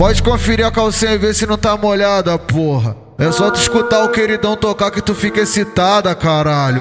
Pode 0.00 0.22
conferir 0.22 0.64
a 0.64 0.70
calcinha 0.70 1.12
e 1.12 1.18
ver 1.18 1.34
se 1.34 1.44
não 1.44 1.58
tá 1.58 1.76
molhada, 1.76 2.38
porra. 2.38 2.96
É 3.18 3.30
só 3.30 3.50
tu 3.50 3.60
escutar 3.60 4.02
o 4.02 4.08
queridão 4.08 4.56
tocar 4.56 4.90
que 4.90 5.02
tu 5.02 5.14
fica 5.14 5.42
excitada, 5.42 6.14
caralho. 6.14 6.80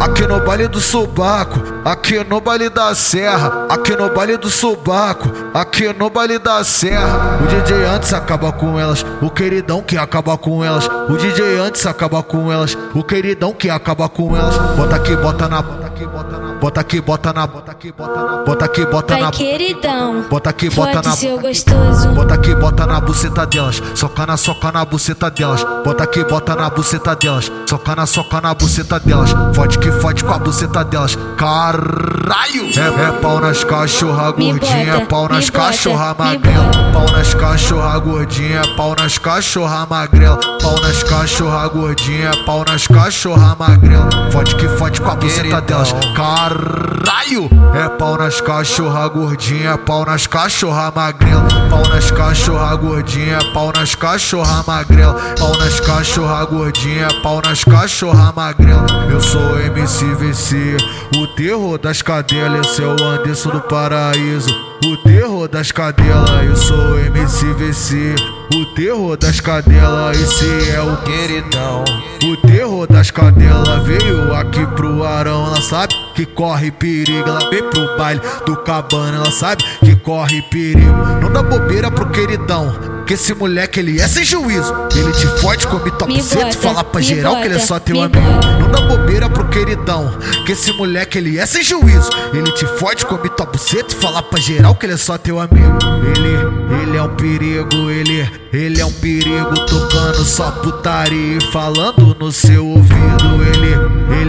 Aqui 0.00 0.26
no 0.26 0.40
baile 0.40 0.66
do 0.66 0.80
subaco, 0.80 1.60
aqui 1.84 2.24
no 2.24 2.40
baile 2.40 2.70
da 2.70 2.94
serra, 2.94 3.66
aqui 3.68 3.94
no 3.94 4.08
baile 4.08 4.38
do 4.38 4.48
subaco, 4.48 5.30
aqui 5.52 5.92
no 5.92 6.08
baile 6.08 6.38
da 6.38 6.64
serra. 6.64 7.38
O 7.42 7.46
DJ 7.46 7.84
antes 7.84 8.14
acaba 8.14 8.50
com 8.50 8.80
elas, 8.80 9.04
o 9.20 9.28
queridão 9.28 9.82
que 9.82 9.98
acaba 9.98 10.38
com 10.38 10.64
elas. 10.64 10.88
O 11.10 11.18
DJ 11.18 11.58
antes 11.58 11.84
acaba 11.84 12.22
com 12.22 12.50
elas, 12.50 12.78
o 12.94 13.04
queridão 13.04 13.52
que 13.52 13.68
acaba 13.68 14.08
com 14.08 14.34
elas. 14.34 14.56
Bota 14.74 14.96
aqui, 14.96 15.14
bota 15.14 15.50
na, 15.50 15.62
aqui, 15.94 16.06
bota 16.06 16.38
na, 16.38 16.54
bota 16.54 16.80
aqui, 16.80 17.00
bota 17.00 17.32
na, 17.32 17.46
bota 17.46 17.70
aqui, 17.70 17.92
bota 17.92 18.22
na, 18.22 18.36
bota 18.44 18.64
aqui, 18.64 18.86
bota 18.86 19.16
na. 19.16 19.30
Queridão, 19.30 20.22
Bota 20.28 20.50
aqui, 20.50 20.68
bota 20.68 21.02
na. 21.02 21.12
seu 21.12 21.38
gostoso. 21.38 22.08
Bota 22.08 22.34
aqui, 22.34 22.54
bota 22.54 22.86
na 22.86 23.00
buceta 23.00 23.46
delas. 23.46 23.82
Soca 23.94 24.26
na, 24.26 24.36
soca 24.36 24.72
na 24.72 24.84
buceta 24.84 25.30
delas. 25.30 25.64
Bota 25.84 26.04
aqui, 26.04 26.24
bota 26.24 26.56
na 26.56 26.68
buceta 26.68 27.14
delas. 27.14 27.50
Soca 27.68 27.94
na, 27.94 28.06
soca 28.06 28.40
na 28.40 28.54
buceta 28.54 28.98
delas. 28.98 29.30
Fode 29.54 29.78
que 29.78 29.90
fode 29.92 30.24
com 30.24 30.32
a 30.32 30.38
buceta 30.38 30.84
delas. 30.84 31.16
Caralho! 31.36 32.64
É, 32.76 33.08
é 33.08 33.12
pau 33.20 33.40
nas 33.40 33.62
cachorra 33.62 34.30
gordinha, 34.32 34.94
bota, 34.94 35.06
pau 35.06 35.28
nas 35.28 35.50
cachorra 35.50 36.14
magrela. 36.18 36.70
Pau 36.92 37.06
nas 37.12 37.34
cachorra 37.34 37.98
gordinha, 37.98 38.62
pau 38.76 38.96
nas 38.98 39.18
cachorra 39.18 39.86
magrela. 39.86 40.38
Pau 40.60 40.80
nas 40.80 41.02
cachorra 41.02 41.68
gordinha, 41.68 42.30
pau 42.44 42.64
nas 42.66 42.86
cachorra 42.86 43.56
magrela. 43.58 44.08
Fode 44.32 44.56
que 44.56 44.68
fode 44.68 44.93
buceta 45.24 45.60
delas. 45.60 45.92
Caralho! 46.14 47.48
É 47.74 47.88
pau 47.88 48.16
nas 48.16 48.40
cachorra 48.40 49.08
gordinha, 49.08 49.78
pau 49.78 50.04
nas 50.04 50.26
cachorra 50.26 50.92
magrela. 50.94 51.44
Pau 51.70 51.82
nas 51.88 52.10
cachorra 52.10 52.76
gordinha, 52.76 53.38
pau 53.52 53.72
nas 53.74 53.94
cachorra 53.94 54.62
magrela. 54.66 55.14
Pau 55.38 55.56
nas 55.56 55.80
cachorra 55.80 56.44
gordinha, 56.44 57.08
pau 57.22 57.40
nas 57.42 57.64
cachorra 57.64 58.32
magrela. 58.32 58.86
Eu 59.10 59.20
sou 59.20 59.58
MCVC, 59.60 60.76
o 61.16 61.26
terror 61.28 61.78
das 61.78 62.02
cadelas. 62.02 62.66
Esse 62.66 62.82
é 62.82 62.86
o 62.86 63.04
Anderson 63.04 63.50
do 63.50 63.60
Paraíso. 63.62 64.54
O 64.84 64.96
terror 64.98 65.48
das 65.48 65.72
cadelas, 65.72 66.44
eu 66.44 66.56
sou 66.56 66.98
MCVC. 66.98 68.14
O 68.54 68.66
terror 68.74 69.16
das 69.16 69.40
cadelas, 69.40 70.20
esse 70.20 70.70
é 70.70 70.80
o 70.80 70.96
queridão. 70.98 71.84
O 72.22 72.36
terror 72.54 72.86
das 72.86 73.10
cadelas 73.10 73.82
veio 73.82 74.32
aqui 74.32 74.64
pro 74.76 75.02
Arão, 75.02 75.48
ela 75.48 75.60
sabe 75.60 75.92
que 76.14 76.24
corre 76.24 76.70
perigo. 76.70 77.28
Ela 77.28 77.50
vem 77.50 77.68
pro 77.68 77.96
baile 77.98 78.20
do 78.46 78.56
cabana, 78.58 79.16
ela 79.16 79.30
sabe 79.32 79.64
que 79.80 79.96
corre 79.96 80.40
perigo. 80.42 80.94
Não 81.20 81.32
dá 81.32 81.42
bobeira 81.42 81.90
pro 81.90 82.08
queridão, 82.10 82.72
que 83.06 83.14
esse 83.14 83.34
moleque 83.34 83.80
ele 83.80 84.00
é 84.00 84.06
sem 84.08 84.24
juízo. 84.24 84.72
Ele 84.94 85.12
te 85.12 85.26
fode, 85.40 85.66
come 85.66 85.90
buceta 85.90 86.10
e 86.10 86.44
bota, 86.44 86.58
fala 86.58 86.84
pra 86.84 87.00
geral 87.00 87.36
que 87.36 87.42
ele 87.42 87.54
é 87.54 87.58
bota, 87.58 87.66
só 87.66 87.78
teu 87.78 88.02
amigo. 88.02 88.20
bota. 88.20 88.58
Não 88.58 88.70
dá 88.70 88.80
bobeira 88.82 89.28
pro 89.28 89.48
queridão, 89.48 90.18
que 90.46 90.52
esse 90.52 90.72
moleque 90.72 91.18
ele 91.18 91.38
é 91.38 91.46
sem 91.46 91.62
juízo. 91.62 92.10
Ele 92.32 92.50
te 92.52 92.66
fode, 92.78 93.04
come 93.06 93.30
buceta 93.52 93.94
e 93.94 93.96
fala 93.96 94.22
pra 94.22 94.40
geral 94.40 94.74
que 94.74 94.86
ele 94.86 94.94
é 94.94 94.96
só 94.96 95.18
teu 95.18 95.38
amigo. 95.38 95.78
Ele, 96.16 96.82
ele 96.82 96.96
é 96.96 97.02
um 97.02 97.14
perigo, 97.14 97.90
ele, 97.90 98.30
ele 98.52 98.80
é 98.80 98.86
um 98.86 98.92
perigo, 98.92 99.54
tocando 99.66 100.24
só 100.24 100.50
putaria 100.50 101.38
e 101.38 101.52
falando 101.52 102.16
no 102.18 102.32
seu 102.32 102.66
ouvido. 102.66 103.42
Ele, 103.54 104.20
ele 104.20 104.23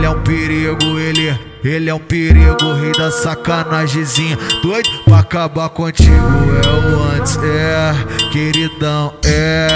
perigo, 0.65 0.99
ele, 0.99 1.39
ele 1.63 1.89
é 1.89 1.93
um 1.93 1.99
perigo, 1.99 2.73
rei 2.73 2.91
da 2.93 3.11
sacanagemzinha, 3.11 4.37
doido 4.63 4.89
pra 5.05 5.19
acabar 5.19 5.69
contigo. 5.69 6.09
É 6.11 6.67
o 6.67 7.03
antes, 7.03 7.37
é, 7.37 7.93
queridão, 8.31 9.13
é, 9.23 9.67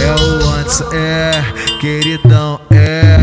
é 0.00 0.22
o 0.22 0.48
antes, 0.58 0.82
é, 0.92 1.42
queridão, 1.80 2.60
é. 2.70 3.14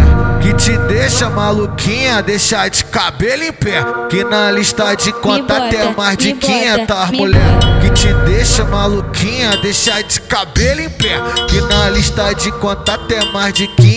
Que 0.41 0.53
te 0.53 0.75
deixa 0.88 1.30
maluquinha, 1.30 2.23
deixar 2.23 2.68
de 2.68 2.84
cabelo 2.85 3.44
em 3.44 3.53
pé. 3.53 3.85
Que 4.09 4.23
na 4.23 4.50
lista 4.50 4.96
de 4.96 5.12
conta 5.13 5.59
bota, 5.59 5.69
tem 5.69 5.94
mais 5.94 6.17
de 6.17 6.28
me 6.29 6.34
bota, 6.34 6.47
500 6.47 7.12
me 7.12 7.17
mulher. 7.17 7.53
bota. 7.53 7.79
Que 7.81 7.90
te 7.91 8.13
deixa 8.25 8.66
maluquinha, 8.66 9.57
deixar 9.57 10.01
de 10.01 10.19
cabelo 10.22 10.81
em 10.81 10.90
pé. 10.90 11.22
Que 11.47 11.62
na 11.62 11.90
lista 11.91 12.34
de 12.34 12.51
conta 12.53 12.97
tem 12.97 13.31
mais 13.31 13.53
de 13.53 13.67
500 13.67 13.91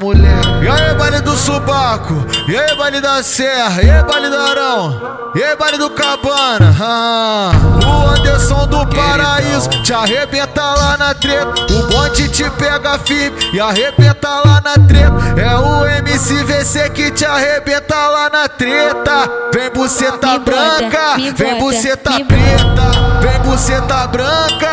mulher. 0.00 0.40
E 0.62 0.68
aí, 0.68 0.94
baile 0.94 1.20
do 1.20 1.36
subaco? 1.36 2.26
E 2.48 2.56
aí, 2.56 2.76
baile 2.76 3.00
da 3.00 3.22
serra? 3.22 3.82
E 3.82 3.90
aí, 3.90 4.02
baile 4.02 4.30
do 4.30 4.38
arão? 4.38 5.32
E 5.34 5.42
aí, 5.42 5.56
baile 5.56 5.78
do 5.78 5.90
cabana? 5.90 6.74
Ah, 6.80 7.52
o 7.84 8.08
Anderson 8.08 8.66
do 8.66 8.86
paraíso 8.86 9.68
te 9.82 9.92
arrebenta 9.92 10.62
lá 10.62 10.96
na 10.96 11.14
treta. 11.14 11.52
O 11.72 11.86
bonde 11.88 12.28
te 12.28 12.48
pega 12.50 12.98
firme 12.98 13.36
e 13.52 13.60
arrebenta 13.60 14.28
lá 14.28 14.62
na 14.64 14.74
treta. 14.74 15.14
É 15.36 15.54
o 15.56 15.84
MCVC 15.86 16.90
que 16.90 17.10
te 17.10 17.24
arrebenta 17.24 17.94
lá 18.08 18.30
na 18.30 18.48
treta. 18.48 19.30
Vem 19.52 19.70
buceta 19.70 20.26
Me 20.26 20.38
bota, 20.38 20.50
branca, 20.50 21.16
vem 21.36 21.58
buceta 21.58 22.10
me 22.10 22.24
preta. 22.24 23.04
Vem 23.20 23.40
buceta 23.40 24.06
branca, 24.06 24.58
vem 24.58 24.63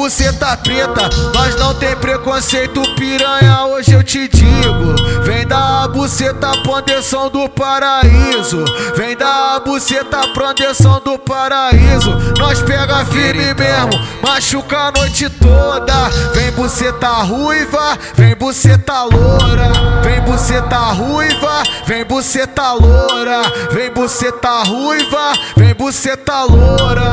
buceta 0.00 0.56
preta. 0.56 1.10
Nós 1.34 1.54
não 1.56 1.74
tem 1.74 1.94
preconceito, 1.96 2.80
piranha, 2.94 3.66
hoje 3.66 3.92
eu 3.92 4.02
te 4.02 4.28
digo. 4.28 4.94
Vem 5.24 5.46
dar 5.46 5.84
a 5.84 5.88
buceta 5.88 6.50
ponderação 6.64 7.28
do 7.28 7.46
paraíso. 7.50 8.64
Vem 8.96 9.14
dar 9.14 9.56
a 9.56 9.60
buceta 9.60 10.26
ponderação 10.28 11.02
do 11.04 11.18
paraíso. 11.18 12.12
Nós 12.38 12.62
pega 12.62 13.04
firme 13.04 13.52
mesmo, 13.52 13.90
machuca 14.22 14.78
a 14.78 14.92
noite 14.92 15.28
toda. 15.28 16.08
Vem 16.32 16.50
buceta 16.52 17.08
ruiva, 17.08 17.98
vem 18.14 18.34
buceta 18.34 19.02
loura. 19.02 19.70
Vem 20.02 20.20
buceta 20.22 20.78
ruiva, 20.78 21.62
vem 21.84 22.04
buceta 22.06 22.72
loura. 22.72 23.42
Vem 23.70 23.90
buceta 23.90 24.62
ruiva, 24.62 25.32
vem 25.58 25.74
buceta 25.74 26.44
loura. 26.44 27.10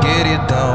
queridão. 0.00 0.73